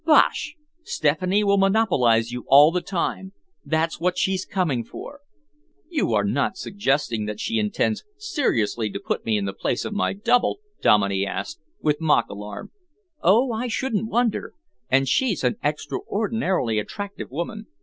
"Bosh! 0.03 0.55
Stephanie 0.83 1.43
will 1.43 1.59
monopolise 1.59 2.31
you 2.31 2.43
all 2.47 2.71
the 2.71 2.81
time! 2.81 3.33
That's 3.63 3.99
what's 3.99 4.19
she's 4.19 4.45
coming 4.47 4.83
for." 4.83 5.19
"You 5.91 6.15
are 6.15 6.23
not 6.23 6.57
suggesting 6.57 7.27
that 7.27 7.39
she 7.39 7.59
intends 7.59 8.03
seriously 8.17 8.89
to 8.89 8.99
put 8.99 9.25
me 9.27 9.37
in 9.37 9.45
the 9.45 9.53
place 9.53 9.85
of 9.85 9.93
my 9.93 10.13
double?" 10.13 10.57
Dominey 10.81 11.23
asked, 11.27 11.59
with 11.81 12.01
mock 12.01 12.31
alarm. 12.31 12.71
"Oh, 13.21 13.51
I 13.51 13.67
shouldn't 13.67 14.07
wonder! 14.09 14.55
And 14.89 15.07
she's 15.07 15.43
an 15.43 15.57
extraordinarily 15.63 16.79
attractive 16.79 17.29
woman. 17.29 17.67